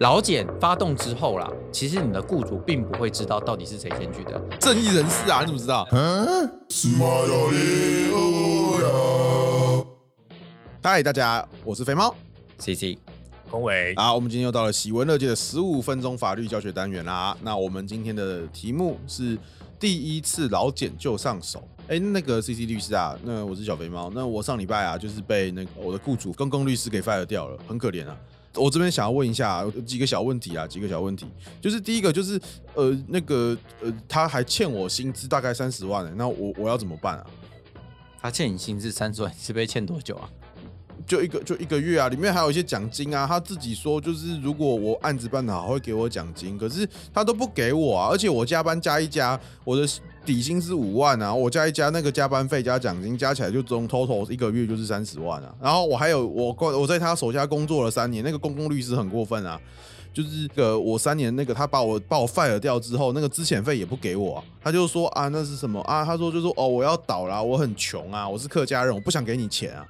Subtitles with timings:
[0.00, 4.40] 劳检发动之后啦，其实你的雇主并不会知道到底是谁先去的。
[4.60, 5.84] 正义人士啊，你怎么知道？
[10.80, 12.14] 嗨，大家，我是肥猫
[12.58, 12.96] ，C C，
[13.50, 13.92] 龚伟。
[13.94, 17.36] 啊，我们今天又到了喜闻乐见的十五分钟法律教学单元啦。
[17.42, 19.36] 那我们今天的题目是
[19.80, 21.58] 第一次老检就上手。
[21.88, 24.12] 哎、欸，那个 C C 律师啊，那我是小肥猫。
[24.14, 28.16] 那我上礼拜啊，就是被那个我的雇主公共律师给 fire 掉了，很可怜啊。
[28.54, 31.26] 我这边想要问一下，有几个小问题啊，几个小问题，
[31.60, 32.40] 就是第一个就是，
[32.74, 37.26] 呃，那个，呃，他还欠我薪资大概三十万，那我我要怎么办啊？
[38.20, 40.28] 他欠你薪资三十万，你是被欠多久啊？
[41.06, 43.26] 就一个就一个月啊，里面还有一些奖金啊。
[43.26, 49.88] 他自己说就是如果我案子办得好，会给我奖金，可是他都不给我啊，而且我加班加一加，我的。
[50.28, 55.54] 底薪是五万啊，我加一加那个加班费加奖金加起来就总 total 一个月就是三十万啊。
[55.58, 59.58] 然后我还有我我在他手下工作了三年，那个公共律师很过分啊，
[60.12, 66.04] 就是个我三年那个他把我把我 fire 掉之后，那个资遣费也不给我啊，他就说啊那是什么啊？
[66.04, 69.86] 他说就说哦我要倒啦，我很穷啊，我是客家人，我不想给你钱啊，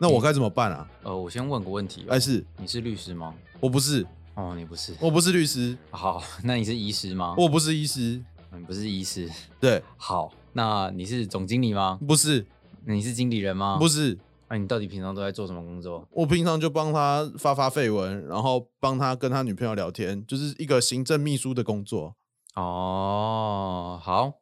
[0.00, 0.88] 那我该怎么办啊？
[1.04, 3.32] 呃，我先问个问题，哎是你是律师吗？
[3.60, 5.76] 我不是哦，你不是，我不是律师。
[5.90, 7.34] 好，那你是医师吗？
[7.38, 8.20] 我不是医师，
[8.56, 10.32] 你不是医师，对， 好。
[10.54, 11.98] 那你是总经理吗？
[12.06, 12.46] 不是。
[12.86, 13.76] 你是经理人吗？
[13.78, 14.18] 不是。
[14.48, 16.08] 那、啊、你到底平常都在做什么工作？
[16.10, 22.16] 我平常就帮他发发绯闻，然后帮他跟他女朋友聊天，就是一个行政秘书的工作。
[22.54, 24.32] 哦，好，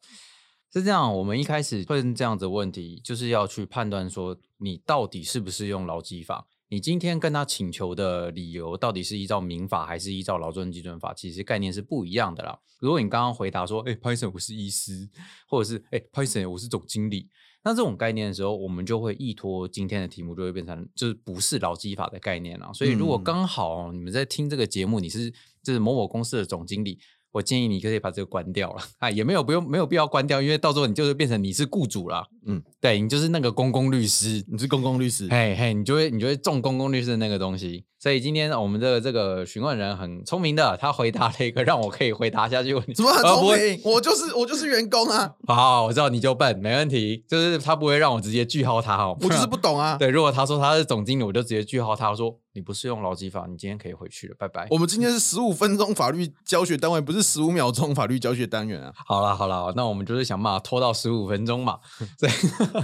[0.73, 1.13] 是这样。
[1.13, 6.47] 我们一开始问这样子的问题，就是要去判断说你到底是不是用劳基法。
[6.69, 11.15] 你今天跟他请求的理由到底是依照民法还是依照劳动基准法？
[11.15, 12.59] 其实概念是不一样的啦。
[12.81, 15.09] 如果你刚刚回答说，哎、欸，潘先生我是医师，
[15.49, 17.29] 或者是哎，潘先生我是总经理，
[17.63, 22.73] 那这种概念的时候，我们就会依托今天的题目，就会变成就是不是劳基法的概念了。
[22.75, 25.31] 所以如果刚好你们在听这个节目，你是
[25.63, 26.99] 就是某某公司的总经理。
[27.37, 28.83] 我建议你可以把这个关掉了。
[28.99, 37.85] 啊，也没有不用没有必要关掉，因为到时候你就是变成你是雇主了，嗯，对，你就是那个公共律师，你是公共律师，嘿嘿，你就会你就会中公共律师的那个东西。
[38.07, 42.95] 所以今天我们的这个询问人很聪明的，他回答了一个让我可以回答下去问题。
[42.95, 43.81] 怎么很聪明？
[43.83, 45.35] 我就是我就是员工啊。
[45.49, 49.09] 好，我知道你就笨，没问题，就是他不会让我直接句号他哈。
[49.09, 49.97] 我就是不懂啊。
[49.99, 52.39] 对，如果他说他是总经理，我就直接句号他说。
[52.57, 54.67] 你不适用劳基法，你今天可以回去了，拜拜。
[54.71, 58.91] 我们今天是十五分钟法律教学单位，不是十五秒钟法律教学单元啊。
[59.07, 61.79] 好了好了，那我们就是想办法拖到十五分钟嘛。
[62.19, 62.31] 对，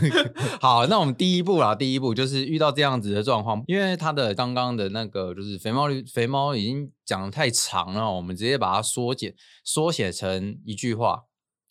[0.60, 11.26] 好，那我们第一步啦，第一步就是遇到这样子的状况，因为他的刚刚的那个就是肥猫肥猫已经讲得太长了，我们直接把它缩减缩写成一句话：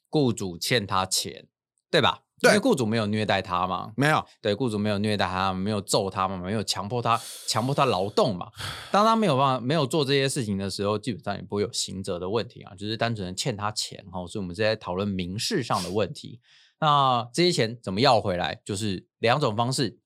[0.09, 1.47] 雇主欠他钱，
[1.89, 2.23] 对吧？
[2.39, 4.25] 对，因为雇主没有虐待他嘛，没有。
[4.41, 8.49] 对，雇主没有虐待他，没有揍他嘛，没有强迫他，强迫他劳动嘛。
[8.91, 14.25] 当他没有办法，没有做这些事情的时候，基本上也不会有刑责的问题啊，就是单纯的欠他钱哈。
[14.25, 16.39] 所以，我们是在讨论民事上的问题。
[16.79, 18.59] 那这些钱怎么要回来？
[18.65, 19.99] 就是两种方式：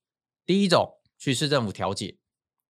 [0.45, 2.17] 第一种去市政府调解；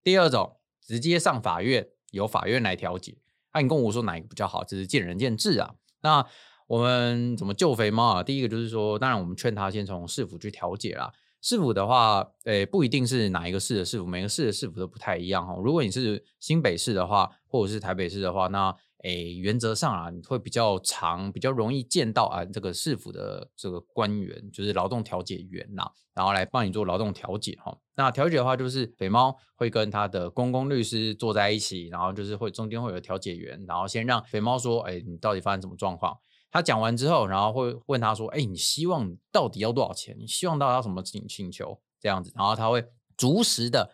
[0.06, 3.18] 第二种直接上法院，由法院来调解。
[3.52, 4.62] 那你跟我说哪一个比较好？
[4.62, 5.74] 这是见仁见智啊。
[6.02, 6.24] 那。
[6.68, 8.22] 我们怎么救肥猫啊？
[8.24, 11.12] 第一个就是说，当然我们劝他先从市府去调解啦。
[11.40, 15.54] 市府的话，诶，不一定是哪一个市的市府，每个市的市府都不太一样哈。
[15.62, 18.74] 如果你是新北市的话，或者是台北市的话，那
[19.06, 27.78] 诶，原则上啊，你会比较长、比较容易见到啊，这个市府的这个官员，就是劳动调解员呐，然后来帮你做劳动调解哈。
[27.94, 36.18] 那调解的话，就是肥猫会跟他的公共律师坐在一起，然后就是会中间会有调解员，然后先让肥猫说，诶，你到底发生什么状况？
[36.50, 40.16] 他讲完之后，然后会问他说：“哎，你希望到底要多少钱？
[40.18, 41.80] 你希望到要什么请请求？
[42.00, 42.84] 这样子，然后他会
[43.16, 43.90] 逐实的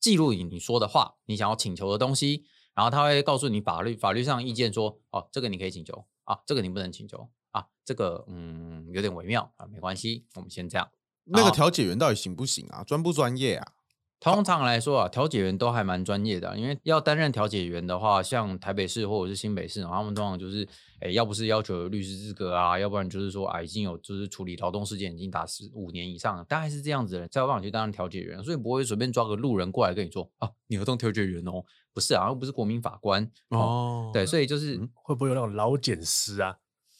[0.00, 2.44] 记录你你说的话，你想要请求的东西，
[2.76, 10.88] 然后他会告诉你法律法律上意见说，哦，这个你可以请求啊，这个你不能请求啊，这个嗯有点微妙啊，没关系，我们先这样。
[11.24, 12.84] 那个调解员到底行不行啊？
[12.84, 13.72] 专不专业啊？”
[14.18, 20.66] 通常来说啊，调解员都还蛮专业的，因为要担任调解员的话，像台北市或者是新北市，他们通常就是，
[21.00, 31.62] 哎，要不是要求有律师资格啊，要不然就是说啊，已经有就是处理劳动事件已经达十五年以上了，大概是这样子的人才有办法去担任调解员，所以不会随便抓个路人过来跟你说啊，你合同调解员哦，
[31.96, 36.58] 不是啊，又不是国民法官哦，哦，对，所以就是、嗯、会不会有那种劳检师啊？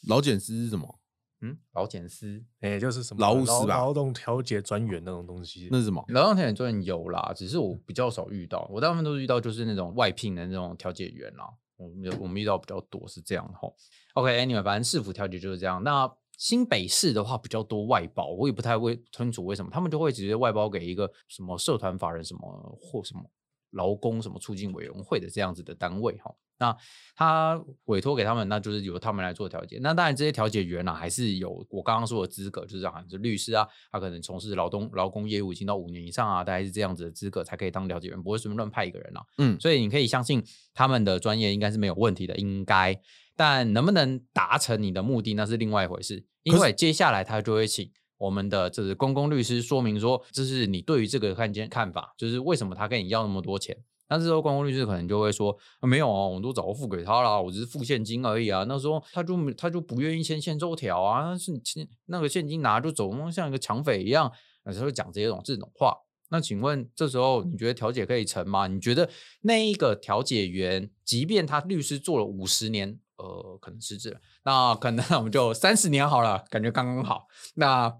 [0.08, 0.98] 劳检师是什么？
[1.42, 3.76] 嗯，劳检师，哎、欸，就是什么劳务师吧？
[3.76, 6.02] 劳动调解专员那种东西，那是什么？
[6.08, 11.44] 劳动调解专员有啦，只是我比较少遇到，我大部分都是遇到就是那种外聘的那种调解员啦。
[11.76, 13.70] 我们我们遇到比较多是这样哈。
[14.14, 15.82] OK，Anyway，反正市府调解就是这样。
[15.84, 23.22] 那新北市的话比较多外包，我也不太会清楚为什么他们就会直接外包给一个什么社团法人什么或什么。
[23.70, 26.34] 劳工什么促进委员会的这样子的单位哈。
[26.58, 26.74] 那
[27.14, 29.78] 他委托给他们，那就是由他们来做调解。
[29.82, 39.20] 那当然，这些调解员呢、啊，还是有我刚刚说的资格，就是好像是律师啊，他可能从事劳动劳工业务已经到五年以上啊，大概是这样子的资格才可以当调解员，不会随便乱派一个人啊。
[39.36, 40.42] 嗯，所以你可以相信
[40.72, 42.98] 他们的专业应该是没有问题的，应该。
[43.38, 46.24] 但能不能达成你的目的，那是另外一回事。
[46.42, 53.76] 因为接下来他就会请我们的这是公共律师说明说，这是你对于这个案件看法，就是为什么他跟你要那么多钱。
[54.08, 58.64] 那这时候公共律师可能就会说，没有啊，我们都早付给他了，我只是付现金而已啊。
[58.68, 64.30] 那时候他就他就不愿意签欠收条啊，那是你签那个现金拿就走，像一个抢匪一样，
[64.64, 65.92] 那时候讲这种这种话。
[66.28, 68.68] 那请问这时候你觉得调解可以成吗？
[68.68, 69.10] 你觉得
[69.42, 77.26] 那一个调解员，即便他律师做了五十年，呃，可能失职了，那可能 我们就三十年好了，感觉刚刚好。
[77.54, 77.92] 那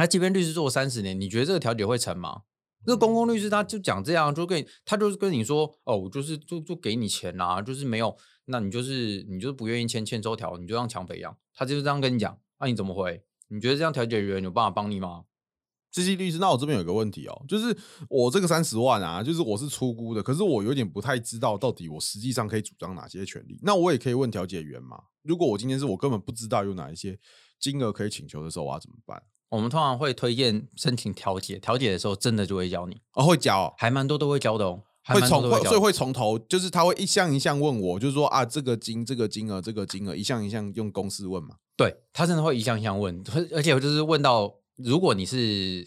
[0.00, 2.44] 他即便律师做了三十年，你觉得这个调解会成吗？
[2.86, 8.16] 那公共律师他就讲这样，就跟他就是跟你说，哦，我就是就就给你钱啊，就是没有，
[8.46, 13.22] 那你就是你就是不愿意签欠收条，你就像抢匪一样，他就是这样跟你讲，那你怎么回？
[13.48, 15.24] 你觉得这样调解员有办法帮你吗？
[15.90, 17.76] 这些律师，那我这边有个问题哦，就是
[18.08, 23.60] 我这个三十万啊，就是我是出估的，可是我有点不太知道到底我实际上可以主张哪些权利。
[23.62, 24.98] 那我也可以问调解员嘛？
[25.20, 27.18] 如果我今天是我根本不知道有哪一些
[27.58, 29.22] 金额可以请求的时候，我要怎么办？
[29.50, 43.20] 我们通常会推荐申请调解，调解的时候真的就会教你哦，会教、哦，还蛮多都会教的哦，会从所以会从头，就是他会一项一项问我，就是说啊，这个金这个金额这个金额一项一项用公式问嘛，对他真的会一项一项问，
[43.52, 45.84] 而且就是问到如果你是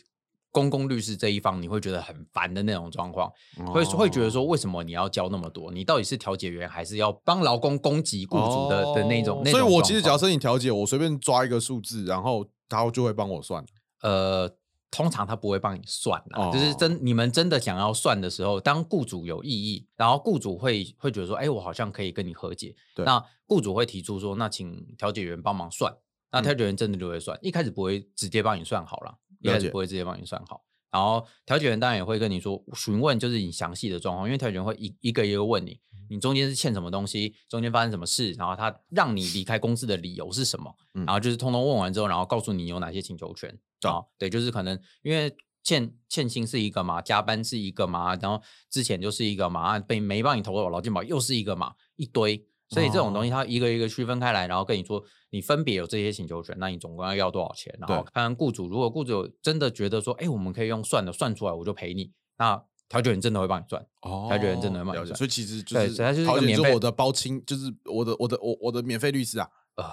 [0.51, 3.31] 公共律师这一方，你会觉得很烦的那种状况，
[3.73, 5.71] 会、哦、会觉得说为什么你要交那么多？
[5.71, 9.41] 你到底是调解员还是要帮劳工攻击雇主的、哦、的那种？
[9.45, 12.45] 所以我其实只要申请调解，我随便抓一个数字，然后。
[12.73, 13.63] 他就会帮我算，
[14.01, 14.49] 呃，
[14.89, 23.05] 通常他不会帮你算的，哦、就是真你们真的想要算的时候，当雇主有异议，然后雇主会会觉得说，哎，我好像可以跟你和解，对。
[23.05, 25.95] 那雇主会提出说，那请调解员帮忙算，
[26.31, 35.79] 那调解员真的就会算，嗯、一开始不会直接帮你算好了，一开始不会直接帮你算好，然后调解员当然也会跟你说询问，就是你详细的状况，因为调解员会一一个一个问你。
[36.09, 37.33] 你中间是欠什么东西？
[37.49, 38.31] 中间发生什么事？
[38.33, 40.75] 然后他让你离开公司的理由是什么？
[40.93, 43.49] 嗯、然后就是通通问完之后，然后告诉你有哪些请求权
[43.81, 43.97] 啊？
[43.97, 52.45] 嗯、对，就是可能因为欠欠薪是一个嘛，加班是一个嘛，然后之前就是一个嘛，被没帮你投保劳健保又是一个嘛，一堆。
[52.69, 57.71] 所以这种东西它一个一个区分开来，然后跟你说你分别有这些请求权，那你总共要要多少钱？
[57.79, 62.11] 然后看看雇主，如果雇主真的觉得说，哎，我们可以用算的算出来，我就赔你。
[62.39, 62.59] 那
[62.93, 69.49] 调解员真的会帮你赚，哦，调解员真的会帮你赚，所以其实就是调解员，我的包清，就是我的我的我我的免费律师啊。
[69.75, 69.89] 呃，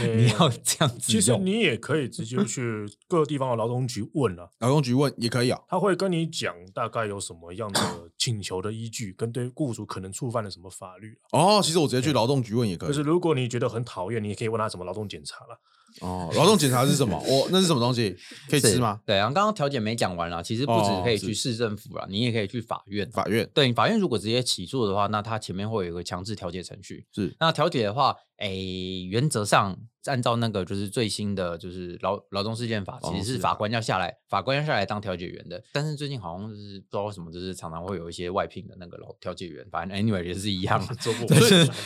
[0.16, 7.80] 你要这样子，其实你也可以直接去各个地方的劳动局问了，劳动局问也可以啊，他会跟你讲大概有什么样的
[8.16, 11.18] 请求的依据，跟对雇主可能触犯了什么法律。
[11.32, 15.60] 哦，其实我直接去劳动局问也可以，就是如果你觉得很讨厌，你也可以问他什么劳动检查了。
[16.00, 17.20] 哦，劳动检查是什么？
[17.26, 18.16] 我 那是什么东西？
[18.48, 19.00] 可以吃吗？
[19.04, 20.40] 对啊，刚刚调解没讲完啦。
[20.40, 23.10] 其实不止可以去市政府啦，你也可以去法院。
[23.10, 27.04] 法院对，法院如果直接起诉的话，那他前面会有一个强制调解程序。
[27.12, 35.62] 是，那调解的话，诶，原则上按照那个就是最新的就是劳劳动事件法，其实是法官要下来，法官要下来当调解员的。
[35.72, 41.40] 但是最近好像是不知道为什么，就是常常会有一些外聘的那个劳调解员，反正 anyway 也是一样，做不完。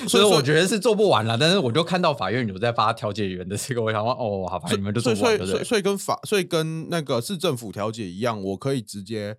[0.09, 1.37] 所以我觉得是做不完了。
[1.37, 5.65] 但是我就看到法院有在发调解员的这个，我想说哦，好吧，你们就做不完，对不对？
[5.65, 9.37] 所以跟法，所以跟那个市政府调解一样，我可以直接。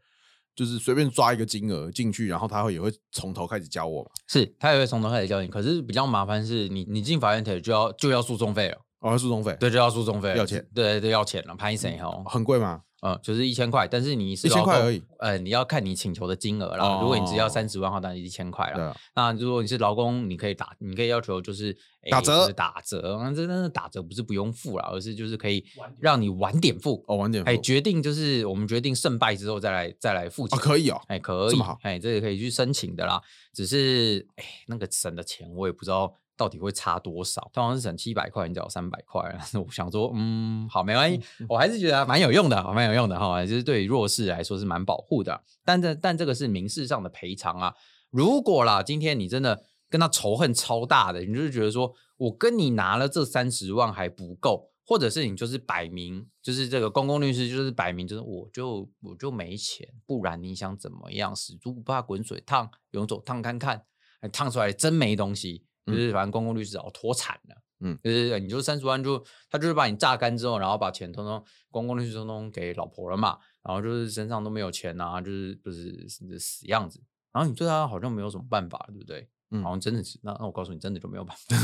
[0.56, 4.10] 就是随便抓一个金额进去，然后他会也会从头开始教我嘛？
[4.28, 5.48] 是，他也会从头开始教你。
[5.48, 8.78] 可是比较麻烦是你，你进法院就要就要诉讼费了。
[9.02, 9.56] 哦，诉讼费？
[9.60, 10.66] 对，就要诉讼费，要钱。
[10.74, 12.24] 对对，要钱了，拍谁哈？
[12.26, 12.82] 很贵吗？
[13.02, 15.04] 嗯，就是一千块，但是你是一千块而已。
[15.20, 18.96] 呃，你要看你请求的金额，然后如果你只要三十万的话，当然一千块了。
[19.16, 21.76] 那如果你是劳工，你可以打，你可以要求就是
[22.10, 23.02] 打折，打折。
[23.36, 25.64] 这但是打折不是不用付了，而是就是可以
[26.00, 27.04] 让你晚点付。
[27.08, 27.50] 哦，晚点付。
[27.50, 30.58] 哎，决定就是我们决定胜败之后再来再来付钱。
[30.58, 31.52] 可以哦，哎，可以。
[31.52, 33.22] 这么好，哎，这个可以去申请的啦。
[33.54, 36.16] 只是哎，那个省的钱我也不知道。
[36.38, 37.50] 到底会差多少？
[37.54, 39.22] 通常是省七百块，你只要三百块。
[39.54, 43.46] 我想说，嗯，好，没关系，我还是觉得蛮有用的，蛮有用的哈。
[43.46, 45.44] 就是对于弱势来说是蛮保护的。
[45.64, 47.74] 但这但这个是民事上的赔偿啊。
[48.10, 61.36] 如果啦，今天你真的跟他仇恨超大的，你就是觉得说我跟你拿了这三十万还不够，或者是你就是摆明就是这个公共律师就是摆明就是我就我就没钱，不然你想怎么样？
[61.36, 63.86] 死猪不怕滚水烫，勇走烫看看，
[64.32, 65.66] 烫出来真没东西。
[65.86, 77.02] 就是反正公共律师哦脱产了，嗯，就是你就三十万就他就是把你榨干之后，然后把钱通通公共律师通通给老婆了嘛，然后就是身上都没有钱啊，就是就是死样子，
[77.32, 79.28] 然后你对他好像没有什么办法，对不对？
[79.52, 81.56] 嗯，好像真的是，那那我告诉你，真的就没有办法。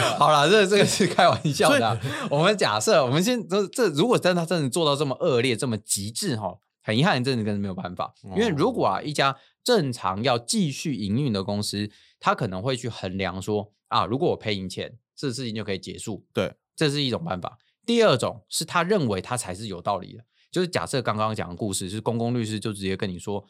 [0.18, 2.00] 好了，这这个是开玩笑的、啊。
[2.30, 8.14] 我们假设，我们先这这，如果真的他真的做到这么恶劣、这么极致哈，很遗憾，真的真的没有办法。
[8.34, 9.36] 因为如果啊，一家
[9.68, 16.26] 正常要继续营运的公司，他可能会去衡量说啊，如果我赔赢钱，这事情就可以结束。
[16.32, 17.58] 对，这是一种办法。
[17.84, 23.44] 第二种是他认为他才是有道理的，就是假设刚刚讲的故事是公共律师就直接跟你说。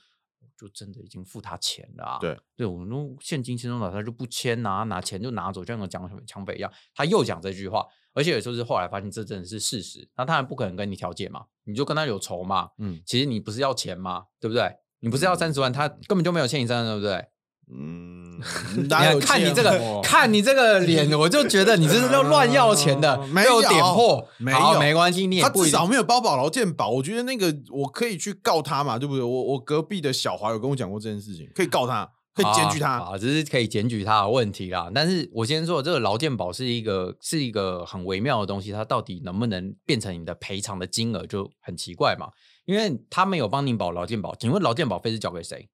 [0.61, 2.19] 就真的已经付他钱了啊！
[2.21, 6.69] 对，对我们说现金轻松拿，他就不签拿拿钱就拿走，就像个讲什么抢匪一样。
[6.93, 12.71] 他又讲这句话，而且有时候是后来发现这真的是事实，那当然不可能跟你调解嘛，你就跟他有仇嘛。
[12.79, 14.27] 嗯，其实你不是要钱吗？
[14.41, 14.69] 对不对？
[15.01, 17.25] 你不是要三十万，他根本就没有欠你三十万，对不对？
[17.71, 18.41] 嗯，
[18.79, 18.89] 你
[19.21, 29.23] 看你这个，看你这个脸，我就觉得你这是要 乱要钱的，没有点破，没有没关系，你也不他至少没有包保劳健保，我觉得那个我可以去告他嘛，对不对？
[29.23, 34.91] 我我隔壁的小华有跟我讲过这件事情，可以告他，可以检举他，啊，只是可以检举他的问题啦。
[34.95, 42.29] 但是我先说，这个劳健保是一个是一个很微妙的东西，它到底能不能变成你的赔偿的金额就很奇怪嘛，
[42.69, 45.71] 因为他没有帮你保劳健保，请问劳健保费是交给谁？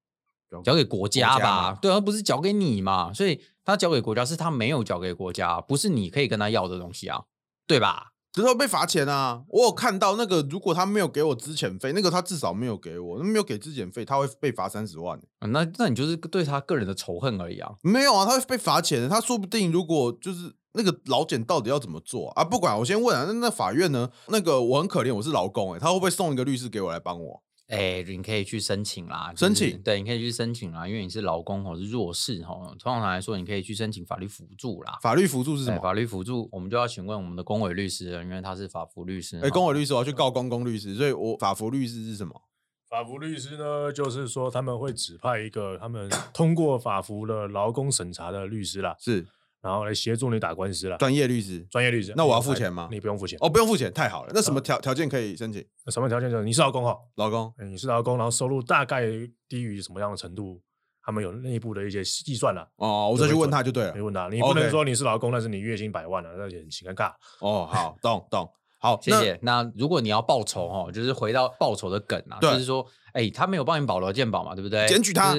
[0.63, 7.25] 交给国家吧，家对，而不是交给你嘛，所以他交给国家是他没有交给国家，不是你可以跟他要的东西啊，
[7.67, 8.13] 对吧？
[8.33, 9.43] 只是被罚钱啊！
[9.49, 15.21] 我有看到那个，如果他没有给我资遣费，那个他至少没有给我，那没有给资遣费，他会被罚三十万。
[15.41, 17.75] 嗯，那那你就是对他个人的仇恨而已啊？
[17.83, 22.45] 没有啊，他会被罚钱，他说不定如果就是那个老检到底要怎么做啊？
[22.45, 24.11] 不管，我先问啊，那那法院呢？
[24.29, 27.43] 那个我很可怜，我是劳工，哎，他会不会送一个律师给我来帮我？
[27.69, 32.55] 哎、欸，你可以去申请啦，就是、申请对，你可以去申请啦，因为你是劳工或是弱势哈。
[32.79, 34.99] 通常来说，你可以去申请法律辅助啦。
[35.01, 35.81] 法律辅助是什么？
[35.81, 39.39] 法律辅助，我们就要请问我们的公委律师了，因为他是法服律师。
[39.39, 42.43] 哎、欸，公委律师我要去告公公律师，所以我法服律师是什么？
[42.91, 48.95] 法服律师呢，就是说他们会指派一个他们通过法服的劳工审查的律师啦。
[48.99, 49.27] 是。
[49.65, 52.13] 然后来协助你打官司了，专业律师，专业律师。
[52.15, 52.87] 那我要付钱吗？
[52.91, 54.33] 你不用付钱哦，不用付钱，太好了。
[54.35, 55.65] 那什么条条件可以申请？
[55.91, 56.31] 什么条件？
[56.31, 59.07] 就是你是劳工哈，劳工，你是劳工，然后收入大概
[59.49, 60.61] 低于什么样的程度？
[61.03, 62.69] 他们有内部的一些计算了。
[62.77, 63.93] 哦，我再去问他就对了。
[63.95, 67.13] 你问他，你不能说你是劳工，但是你月薪百万了，那也很尴尬。
[67.41, 69.39] 哦，好，懂懂，好，谢谢。
[69.41, 74.87] 那如果你要报仇哈，就是回到报仇的梗啊，就是说，哎，他没有帮你保劳健保嘛，对不对？
[74.89, 75.35] 检举他。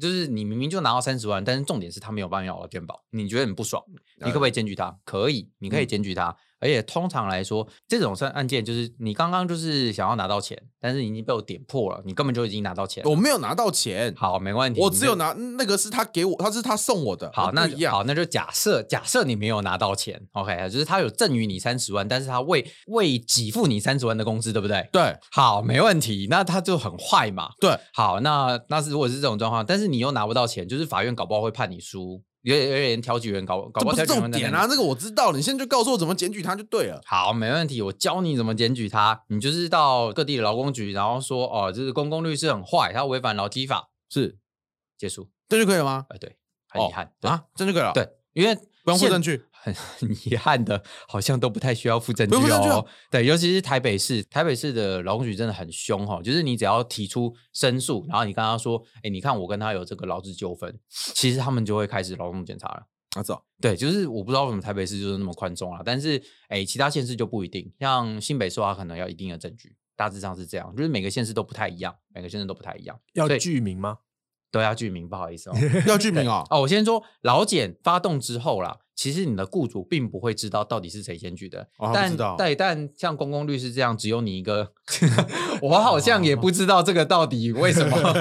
[0.00, 3.84] 就是你明明就拿到三十万，但是重点是他没有帮你劳健保，你觉得很不爽，
[4.16, 4.98] 你可不可以检举他？
[5.04, 6.34] 可以，你可以检举他。
[6.60, 13.02] 嗯而且通常来说，这种算案件，就是你刚刚就是想要拿到钱，但是已经被我点破了，你根本就已经拿到钱。
[13.06, 14.78] 我没有拿到钱，好，没问题。
[14.78, 17.30] 我只有拿那个是他给我，他是他送我的。
[17.32, 24.86] 好，那好，那就假设假设你没有拿到钱，OK，就是他有赠予你三十万，但是他未未给付你三十万的工资，对不对？
[24.92, 26.26] 对，好，没问题。
[26.28, 27.52] 那他就很坏嘛。
[27.58, 32.22] 对，好，那那是如果是这种状况，但是你又拿不到钱，就是法院搞不好会判你输。
[32.42, 34.66] 有有点挑举人搞搞不好，这不是重点啊！
[34.66, 37.00] 这个我知道，你现在就告诉我怎么检举他就对了。
[37.04, 39.22] 好，没问题，我教你怎么检举他。
[39.28, 44.38] 你就是到各地的劳工局，然后说哦，这是公共律师很坏，他违反劳基法，是
[44.96, 46.06] 结束，这就可以了吗？
[46.08, 46.36] 哎，对，
[46.68, 47.92] 很遗憾啊，这就可以了。
[47.92, 48.58] 对，因为。
[48.82, 52.86] 不用附证据，很 很遗憾的，好像都不太需要附证据哦。
[53.10, 56.20] 对，尤其是台北市，台北市的劳工局真的很凶哈。
[56.22, 62.86] 就是你只要提出申诉，然后你跟他说，哎，你看我跟他有这个劳资纠纷，其实他们就会开始劳动检查了。
[63.16, 63.42] 啊，走。
[63.60, 65.82] 对，就是我不知道为什么台北市就是那么宽松啊。
[65.84, 67.70] 但是，哎，其他县市就不一定。
[67.78, 70.72] 像新北市，他可能要一定的证据，大致上是这样。
[70.76, 72.98] 就是每个县市都不太一样，每个县市都不太一样。
[73.14, 73.98] 要具名吗？
[74.50, 75.54] 都要具名，不好意思哦，
[75.86, 76.44] 要具名哦。
[76.50, 84.72] 哦，我先说劳检发动之后啦，其实你的雇主并不会知道到底是谁先举的，哦、但但但像公共律师这样，只有你一个，
[85.62, 87.96] 我好像也不知道这个到底为什么。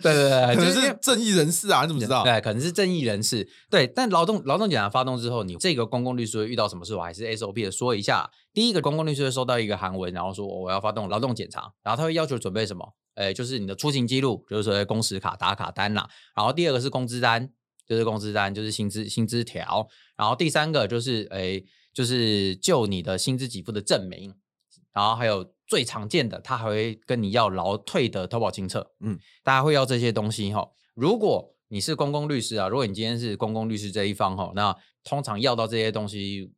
[0.00, 2.24] 对对对，就是正义人士啊，你怎么知道？
[2.24, 3.48] 对，可能是正义人士。
[3.70, 6.94] 对，但劳动劳动检查发动之后，你这个公共律师会遇到什么事？
[6.94, 8.30] 我还是 SOP 的说一下。
[8.54, 12.94] 第一个公共律师会收到一个函文，然后说我要发动劳动检查，然后他会要求准备什么？
[13.18, 16.08] 诶，就是你的出行记录，就是说工时卡、打卡单啦。
[16.36, 17.52] 然后第二个是工资单，
[17.84, 19.88] 就是工资单，就是薪资薪资条。
[20.16, 24.34] 然后第三个就是诶，就是就你的薪资给付的证明。
[24.92, 28.92] 然后还有最常见的，他还会跟你要劳退的投保清册。
[29.00, 30.70] 嗯，大家会要这些东西哈。
[30.94, 36.52] 如果你是公共律师啊，如果你今天是公共律师这一方哈，那通常要到这些东西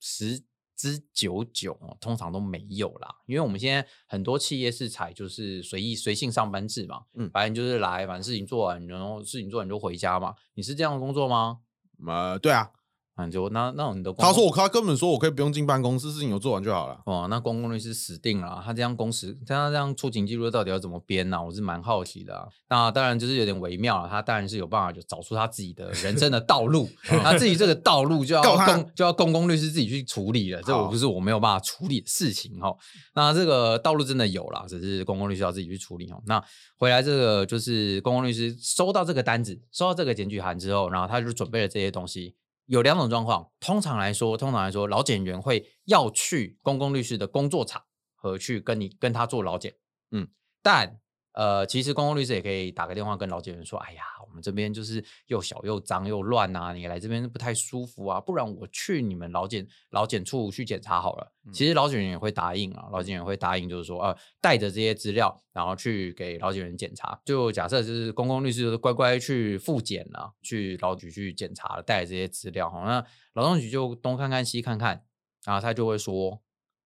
[0.00, 0.42] 十。
[0.78, 10.32] 之九九通常都没有啦，因为我们现在很多企业是采就是随意随性上班制嘛，嗯，反正就是来，反正事情做完，然后事情做完就回家嘛。
[10.54, 11.58] 你是这样的工作吗？
[12.06, 12.70] 呃，对啊，
[13.18, 17.00] 嗯，就那那你的他说我他根本说我可以不用进办公室，事情有做完就好了。
[17.04, 21.42] 哦，那公共律师死定了，他这样公时，他这样出勤记录到底要怎么编呢、啊？
[21.42, 22.46] 我是蛮好奇的、啊。
[22.68, 32.72] 那当然就是有点微妙了，他当然是有办法就找出他自己的人生的道路， 他自己这个道路就要公就要公共律师自己去处理了，这我不是我没有办法处理的事情哈。
[33.16, 36.22] 那这个道路真的有啦，只是公共律师要自己去处理哦。
[36.26, 36.40] 那
[36.76, 42.36] 回来这个就是公共律师收到这个单子，收到这个检举函之后，然后他就准备了这些东西。
[42.68, 47.82] 有两种状况，通常来说，通常来说，老检员会要去公共律师的工作场
[48.14, 49.74] 合去跟你跟他做老检，
[50.12, 50.28] 嗯，
[50.62, 51.00] 但。
[51.38, 61.32] 呃，其实公共律师也可以打个电话跟劳检员说：“哎呀，我们这边就是又小又脏又乱呐，你来这边不太舒服啊，不然我去你们劳检劳检处去检查好了。
[61.46, 67.20] 嗯”其实劳检员也会答应啊，劳检员会答应，就是说，呃，带着这些资料，然后去给劳检员检查。
[67.24, 73.04] 就假设就是公共律师就是乖乖去复检了，去劳局去检查了，带着这些资料，好，那
[73.34, 75.04] 劳动局就东看看西看看，
[75.44, 76.40] 然后他就会说：“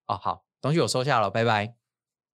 [0.06, 1.76] 哦，好，东西我收下了，拜拜。”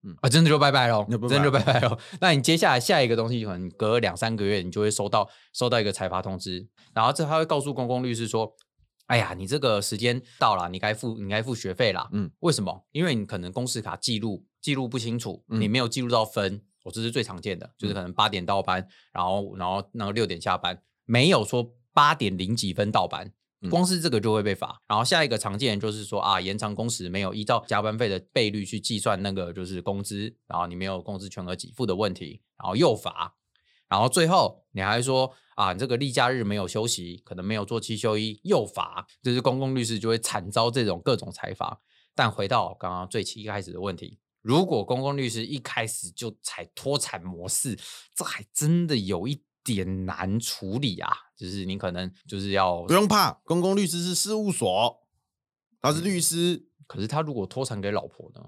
[0.08, 1.98] 嗯啊，真的就拜拜喽，真的就拜拜喽。
[2.20, 8.54] 那你接下来下一个东西，可能隔两三个月，你就会收到收到一个裁罚通知，然后这他会告诉公共律师说
[9.06, 12.86] ：“哎呀，你这个时间到了，你该付你该付学费啦。”嗯，为什么？
[12.92, 16.62] 因为你可能工时卡记录记录不清楚，你没有记录到分。
[16.84, 23.32] 我、嗯、这是最常见的，就是可能八点到班，然后然后那个六点下班，没有说八点零几分到班。
[23.68, 33.34] 光是这个就会被罚，然后下一个常见就是说啊，延长工时没有依照加班费的倍率去计算那个就是工资，然后你没有工资全额给付的问题，然后又罚，
[33.88, 41.80] 然后最后你还说啊，你这个例假日没有休息，可能没有做七休一，又罚，就是公共律师就会惨遭这种各种裁罚。
[42.14, 47.76] 但回到刚刚最起一开始的问题，如果公共律师一开始就采脱产模式，
[48.14, 49.42] 这还真的有一
[49.75, 51.10] 点难处理啊。
[51.37, 54.98] 就是你可能就是要不用怕，公共律师是事务所，
[55.80, 56.54] 他是律师。
[56.54, 58.40] 嗯、可是他如果脱产给老婆呢？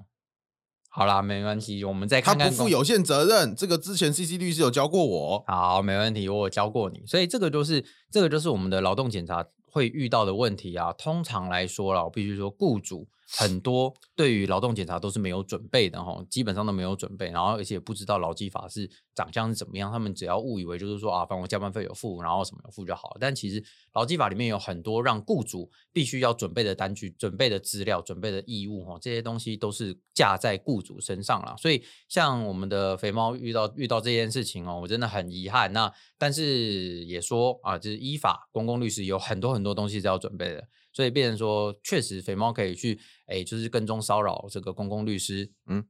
[0.88, 2.50] 好啦，没关系，我们再看看。
[2.50, 5.44] 他不负有限责任，这个之前 CC 律师有教过我。
[5.46, 7.04] 好，没问题，我有教过你。
[7.06, 10.92] 所以这个就是这个就是我们的劳动检查会遇到的问题啊。
[10.94, 23.18] 通常来说啦，我必须说，雇主很多对于劳动检查都是没有准备的哈，基本上都没有准备，然后而且不知道劳基法是长相是怎么样，他们只要误以为就是说啊，反正我加班费有付，然后什么有付就好了。
[23.20, 23.62] 但其实
[23.94, 31.54] 劳基法里面有很多让雇主必须要准备的单据、准备的资料、准备的义务哈，这些东西都是架在雇主身上了。
[31.56, 35.72] 所以像我们的肥猫遇到遇到这件事情哦，我真的很遗憾。
[35.72, 40.66] 那但是也说啊，就是依法公共律师有很多很多东西是要准备的。
[40.92, 45.84] 所以变成说，确实肥猫可以去，哎、欸，就是跟踪骚扰这个公共律师，嗯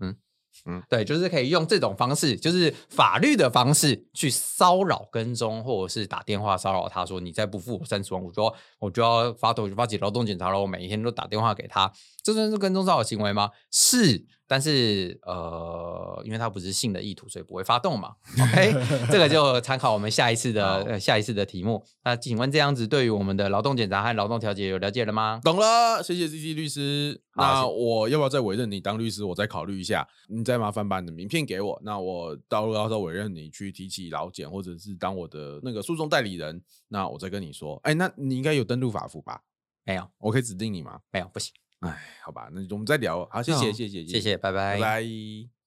[0.00, 0.16] 嗯
[0.66, 10.60] 嗯，对，就是可以用这种方式，就是法律的方式去骚扰、跟踪，或者是打电话骚扰他，说你再不付我三十万，我就要我就要发动发起劳动检查了。
[10.60, 13.50] 我每一天都打电话给他，这算是跟踪骚扰行为吗？
[13.70, 14.26] 是。
[14.50, 18.16] 但是呃，因为它不是性的意图，所以不会发动嘛。
[18.42, 18.74] OK，
[19.08, 21.84] 这个就参考我们下一次的呃下一次的题目。
[22.02, 25.40] 那请问这样子对于我们的劳动检查和劳动调解有了解了吗？
[25.44, 27.22] 懂了，谢谢 CC 律师。
[27.36, 29.22] 那我要不要再委任你当律师？
[29.24, 30.08] 我再考虑一下。
[30.28, 31.80] 你再麻烦把你的名片给我。
[31.84, 36.60] 那我到时候要再委任你去提起劳检，或者是当我的那个诉讼代理人。
[36.88, 37.78] 那我再跟你说。
[37.84, 39.42] 哎，那你应该有登录法服吧？
[39.84, 40.98] 没有，我可以指定你吗？
[41.12, 41.54] 没有，不行。
[41.80, 43.26] 哎，好吧，那我们再聊。
[43.30, 45.59] 好，谢谢，谢谢，谢谢，拜拜，拜拜。